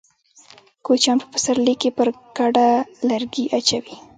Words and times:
کوچيان 0.85 1.17
په 1.21 1.27
پسرلي 1.33 1.75
کې 1.81 1.89
پر 1.97 2.07
کډه 2.37 2.67
لرګي 3.09 3.45
اچوي. 3.57 3.95